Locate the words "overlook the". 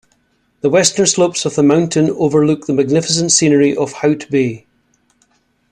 2.09-2.73